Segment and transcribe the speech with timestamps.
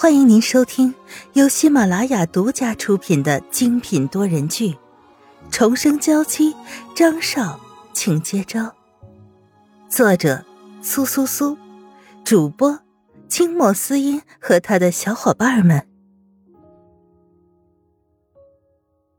[0.00, 0.94] 欢迎您收听
[1.34, 4.70] 由喜马拉雅独家出品的精品多人剧
[5.50, 6.54] 《重生娇妻》，
[6.96, 7.60] 张少，
[7.92, 8.74] 请接招。
[9.90, 10.42] 作者：
[10.80, 11.58] 苏苏苏，
[12.24, 12.80] 主播：
[13.28, 15.86] 清末思音和他的小伙伴们。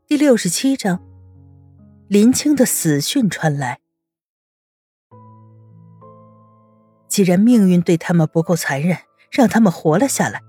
[0.08, 1.00] 第六十七章，
[2.08, 3.78] 林青的死讯传来。
[7.06, 8.98] 既然命运对他们不够残忍，
[9.30, 10.42] 让他们活了下来。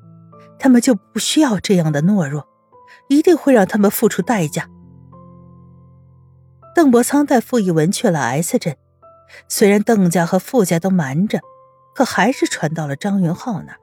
[0.64, 2.48] 他们就不需要这样的懦弱，
[3.10, 4.70] 一定会让他们付出代价。
[6.74, 8.78] 邓伯苍带傅一文去了 S 镇，
[9.50, 11.42] 虽然邓家和傅家都瞒着，
[11.94, 13.80] 可还是传到了张云浩那儿。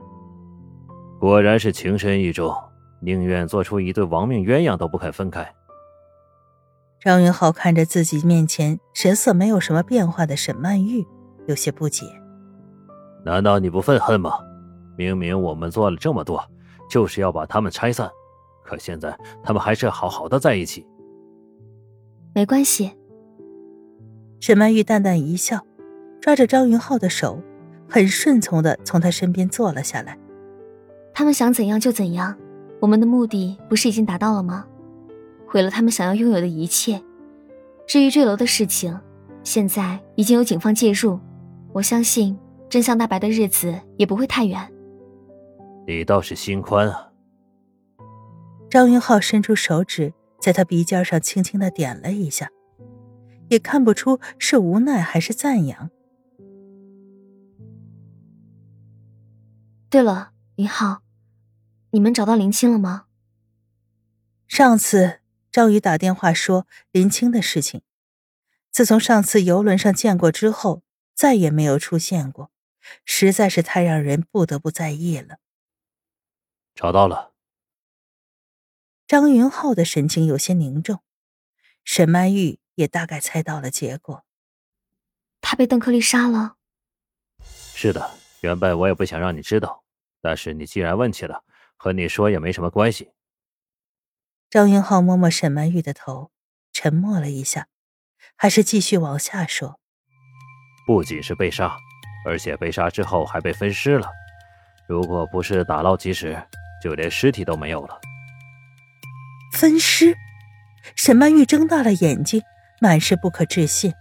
[1.19, 2.57] 果然是情深意重，
[3.03, 5.55] 宁愿做出一对亡命鸳鸯都不肯分开。
[6.99, 11.07] 张云浩看着自己面前神色没有什么变化的沈曼玉，
[11.47, 12.07] 有些不解：
[13.23, 14.33] 难道你不愤恨吗？
[14.97, 16.43] 明明我们做了这么多。
[16.91, 18.11] 就是要把他们拆散，
[18.65, 20.85] 可现在他们还是好好的在一起。
[22.35, 22.93] 没关系。
[24.41, 25.65] 沈曼玉淡淡一笑，
[26.21, 27.41] 抓着张云浩的手，
[27.89, 30.19] 很顺从的从他身边坐了下来。
[31.15, 32.37] 他们想怎样就怎样，
[32.81, 34.67] 我们的目的不是已经达到了吗？
[35.47, 37.01] 毁了他们想要拥有的一切。
[37.87, 38.99] 至于坠楼的事情，
[39.45, 41.21] 现在已经有警方介入，
[41.73, 44.73] 我相信真相大白的日子也不会太远。
[45.97, 47.11] 你倒是心宽啊！
[48.71, 52.49] 张云浩伸出手指，在他鼻尖上轻轻的点了一下，
[53.49, 55.91] 也看不出是无奈还是赞扬。
[59.89, 61.03] 对了，云浩，
[61.91, 63.07] 你们找到林青了吗？
[64.47, 65.19] 上次
[65.51, 67.83] 张宇打电话说林青的事情，
[68.71, 70.83] 自从上次游轮上见过之后，
[71.17, 72.53] 再也没有出现过，
[73.05, 75.39] 实在是太让人不得不在意了。
[76.81, 77.35] 找到了。
[79.07, 81.03] 张云浩的神情有些凝重，
[81.85, 84.25] 沈曼玉也大概猜到了结果。
[85.43, 86.57] 他被邓克利杀了。
[87.75, 89.85] 是的，原本我也不想让你知道，
[90.23, 91.45] 但是你既然问起了，
[91.77, 93.13] 和你说也没什么关系。
[94.49, 96.31] 张云浩摸摸沈曼玉的头，
[96.73, 97.69] 沉默了一下，
[98.37, 99.79] 还是继续往下说
[100.87, 101.77] ：“不仅是被杀，
[102.25, 104.09] 而且被杀之后还被分尸了。
[104.89, 106.43] 如果不是打捞及时。”
[106.83, 108.01] 就连尸体都没有了。
[109.53, 110.17] 分尸，
[110.97, 112.43] 沈曼玉睁大了眼睛，
[112.81, 113.93] 满是不可置信。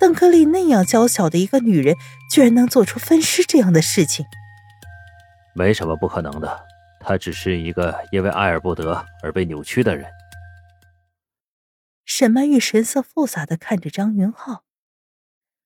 [0.00, 1.94] 邓克利那样娇小的一个女人，
[2.30, 4.24] 居然能做出分尸这样的事情？
[5.54, 6.64] 没什么不可能的，
[7.00, 10.10] 她只是一个因为爱而不得而被扭曲的人。
[12.06, 14.64] 沈曼玉神色复杂的看着张云浩，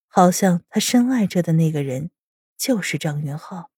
[0.08, 2.10] 好像她深爱着的那个人
[2.56, 3.70] 就是张云浩。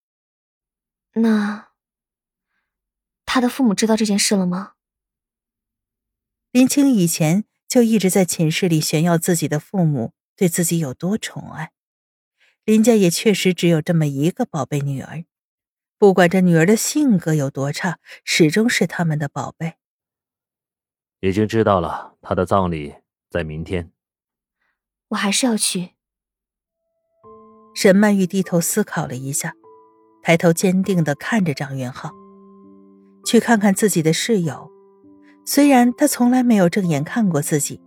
[1.15, 1.66] 那。
[3.37, 4.77] 他的父母知道这件事了吗？
[6.53, 11.71] 林青以前就一直在寝室里炫耀自己的父母对自己有多宠爱，
[12.65, 15.27] 林家也确实只有这么一个宝贝女儿，
[15.99, 19.75] 不管这女儿的性格有多差，始终是他们的宝贝。
[21.21, 22.95] 已经知道了，他的葬礼
[23.29, 23.93] 在明天。
[25.09, 25.91] 我还是要去。
[27.75, 29.53] 沈曼玉低头思考了一下，
[30.23, 32.11] 抬头坚定的看着张元浩。
[33.27, 34.71] 去看看自己的室友，
[35.45, 37.81] 虽然他从来没有正眼看过自己，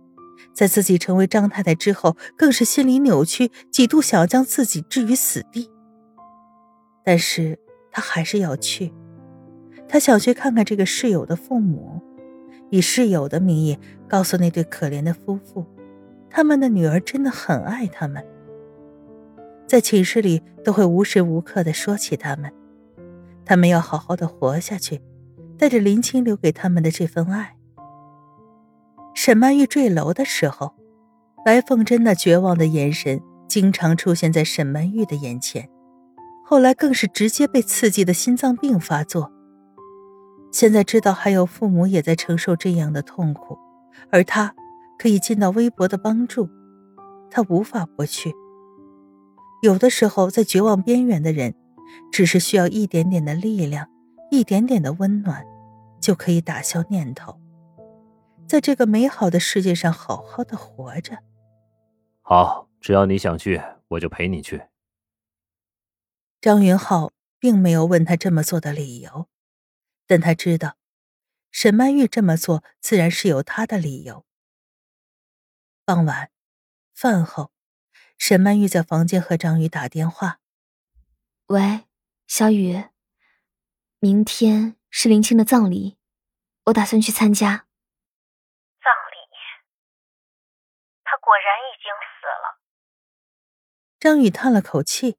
[0.52, 5.70] 在自己成为张太太之后，更是心理扭曲，几度想要将自己置于死地。
[7.02, 7.58] 但是
[7.90, 8.92] 他还是要去，
[9.88, 12.02] 他想去看看这个室友的父母，
[12.68, 15.64] 以室友的名义告诉那对可怜的夫妇，
[16.28, 18.22] 他们的女儿真的很爱他们，
[19.66, 22.52] 在寝室里都会无时无刻的说起他们，
[23.46, 25.00] 他们要好好的活下去。
[25.60, 27.54] 带着林青留给他们的这份爱，
[29.12, 30.74] 沈曼玉坠楼的时候，
[31.44, 35.68] 白凤珍那绝望的眼神经常出现在沈曼玉的眼前。
[36.46, 39.30] 后来更是直接被刺激的心脏病发作。
[40.50, 43.58] 现在知道还有父母也在承受这样的痛苦，
[44.10, 44.54] 而他
[44.98, 46.48] 可以尽到微薄的帮助，
[47.30, 48.34] 他无法不去。
[49.62, 51.54] 有的时候，在绝望边缘的人，
[52.10, 53.86] 只是需要一点点的力量，
[54.30, 55.44] 一点点的温暖。
[56.00, 57.40] 就可以打消念头，
[58.48, 61.18] 在这个美好的世界上好好的活着。
[62.22, 64.62] 好，只要你想去，我就陪你去。
[66.40, 69.28] 张云浩并没有问他这么做的理由，
[70.06, 70.76] 但他知道，
[71.50, 74.24] 沈曼玉这么做自然是有她的理由。
[75.84, 76.30] 傍晚，
[76.94, 77.50] 饭后，
[78.16, 80.40] 沈曼玉在房间和张宇打电话
[81.48, 81.86] ：“喂，
[82.26, 82.84] 小雨，
[83.98, 85.96] 明天是林青的葬礼，
[86.66, 87.64] 我打算去参加。
[88.82, 89.16] 葬礼？
[91.04, 92.58] 他果然已经死了。
[93.98, 95.16] 张宇叹了口气。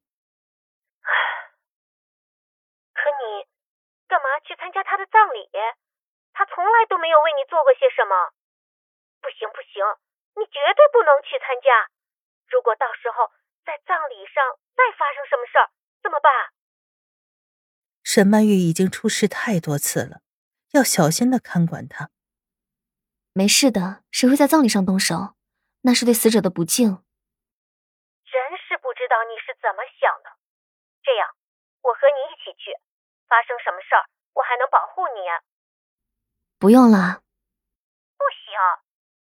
[2.92, 3.48] 可你
[4.06, 5.50] 干嘛去参加他的葬礼？
[6.32, 8.32] 他从来都没有为你做过些什么。
[9.20, 9.82] 不行不行，
[10.36, 11.88] 你绝对不能去参加。
[12.48, 13.32] 如果到时候
[13.64, 14.44] 在葬礼上
[14.76, 15.70] 再发生什么事儿，
[16.02, 16.52] 怎么办？
[18.12, 20.20] 沈曼玉已经出事太多次了，
[20.76, 22.12] 要小心的看管她。
[23.32, 25.32] 没事的，谁会在葬礼上动手？
[25.80, 27.00] 那是对死者的不敬。
[28.28, 30.28] 真是不知道你是怎么想的。
[31.00, 31.24] 这样，
[31.80, 32.76] 我和你一起去，
[33.32, 34.04] 发生什么事儿，
[34.36, 35.24] 我还能保护你。
[36.60, 37.24] 不用了。
[38.20, 38.52] 不行，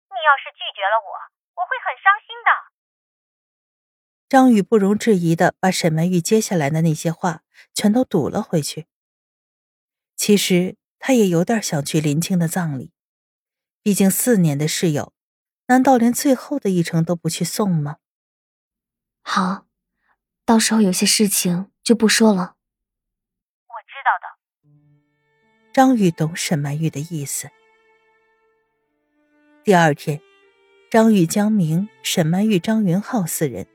[0.08, 1.12] 你要是拒绝了我，
[1.60, 2.50] 我会很伤心的。
[4.30, 7.42] 张宇不容置疑的把沈曼玉接下来的那些话
[7.74, 8.86] 全都堵了回去。
[10.16, 12.92] 其实他也有点想去林青的葬礼，
[13.82, 15.14] 毕竟四年的室友，
[15.66, 17.98] 难道连最后的一程都不去送吗？
[19.24, 19.66] 好，
[20.46, 22.56] 到时候有些事情就不说了。
[23.66, 24.38] 我知道的。
[25.74, 27.50] 张宇懂沈曼玉的意思。
[29.64, 30.22] 第二天，
[30.92, 33.66] 张宇、江明、沈曼玉、张云浩四人。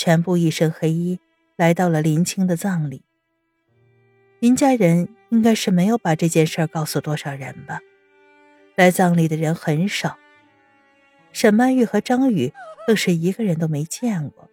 [0.00, 1.20] 全部一身黑衣，
[1.56, 3.02] 来到了林青的葬礼。
[4.38, 7.80] 林家人应该是没有把这件事告诉多少人吧？
[8.76, 10.16] 来葬礼的人很少，
[11.32, 12.50] 沈曼玉和张宇
[12.86, 14.48] 更是一个人都没见过。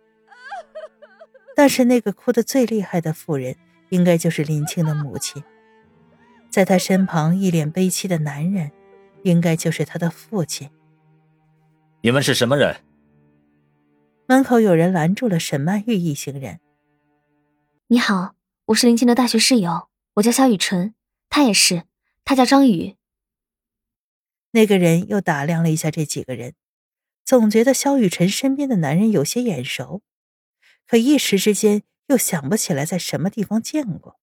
[1.56, 3.56] 但是那个哭得最厉害的妇人，
[3.88, 5.42] 应该就是林青的母亲。
[6.50, 8.70] 在她身旁一脸悲戚的男人，
[9.24, 10.70] 应该就是他的父亲。
[12.02, 12.76] 你们是什么人？
[14.30, 16.60] 门口有人拦住了沈曼玉一行人。
[17.88, 18.36] 你好，
[18.66, 20.94] 我是林静的大学室友，我叫肖雨辰，
[21.30, 21.84] 他也是，
[22.26, 22.98] 他叫张宇。
[24.52, 26.56] 那个人又打量了一下这几个人，
[27.24, 30.02] 总觉得肖雨辰身边的男人有些眼熟，
[30.86, 34.20] 可一时之间又想不起来在什么地方见过。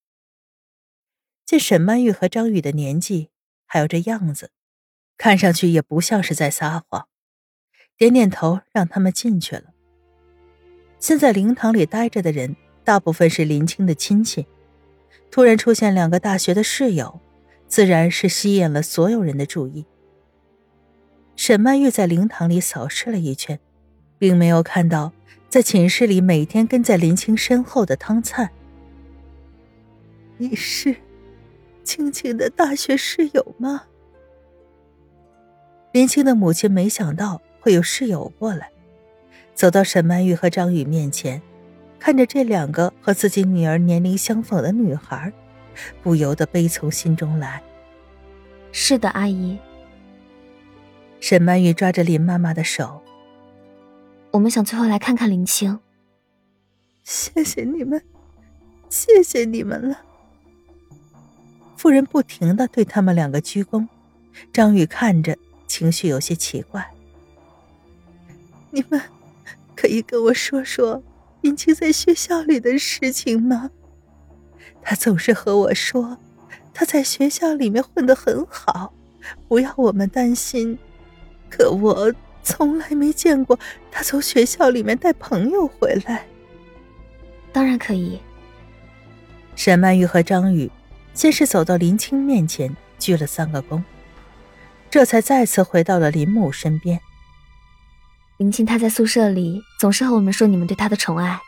[1.47, 3.31] 见沈曼玉和张宇的年纪
[3.65, 4.53] 还有这样子，
[5.17, 7.09] 看上去也不像是在撒谎，
[7.97, 9.71] 点点头让他们进去了。
[11.05, 14.47] 现在灵堂里待着的人，大部分是林青的亲戚。
[15.31, 17.21] 突然出现两个大学的室友，
[17.69, 19.85] 自然是吸引了所有人的注意。
[21.37, 23.61] 沈曼玉在灵堂里扫视了一圈，
[24.19, 25.13] 并没有看到
[25.51, 28.49] 在寝室里每天跟在林青身后的汤灿。
[30.39, 30.97] 你是
[31.83, 33.83] 青青的大学室友吗？
[35.93, 38.71] 林青的母亲没想到会有室友过来。
[39.55, 41.41] 走到沈曼玉和张宇面前，
[41.99, 45.33] 看着这两个和自己女儿年龄相仿的女孩，
[46.03, 47.63] 不由得悲从心中来。
[48.73, 49.57] 是的，阿姨。
[51.21, 53.01] 沈曼玉抓着林妈妈的手，
[54.33, 55.79] 我们想最后来看看林青。
[57.05, 58.03] 谢谢你们，
[58.91, 60.01] 谢谢你们了。
[61.77, 63.87] 妇人不停的对他们两个鞠躬，
[64.53, 66.91] 张宇看着，情绪有些奇怪。
[68.71, 69.01] 你们。
[69.75, 71.03] 可以跟我说说
[71.41, 73.71] 林青在学校里的事情吗？
[74.83, 76.19] 他总是和我说
[76.73, 78.93] 他在学校里面混得很好，
[79.49, 80.79] 不要我们担心。
[81.49, 82.13] 可我
[82.43, 83.59] 从来没见过
[83.91, 86.27] 他从学校里面带朋友回来。
[87.53, 88.19] 当然可以。
[89.55, 90.71] 沈曼玉和张宇
[91.15, 93.83] 先是走到林青面前鞠了三个躬，
[94.91, 97.01] 这才再次回到了林母身边。
[98.37, 101.41] 林青他在宿舍里总是和我们说你们对他的宠爱，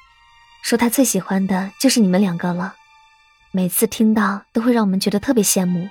[0.62, 2.76] 说他最喜欢的就是你们两个了。
[3.50, 5.88] 每次听到都会让我们觉得特别羡慕。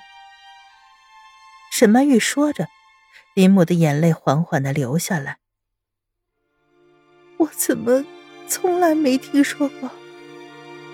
[1.71, 2.67] 沈曼玉说着，
[3.33, 5.39] 林母的眼泪缓缓的流下来。
[7.37, 8.05] 我怎么
[8.47, 9.91] 从来没听说过？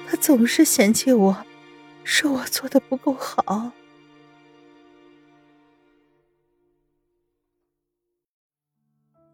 [0.09, 1.45] 他总是嫌弃我，
[2.03, 3.71] 说我做的不够好。